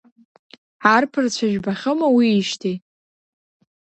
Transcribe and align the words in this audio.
Арԥарацәа 0.93 1.47
жәбахьоума 1.51 2.07
уиижьҭеи? 2.15 2.75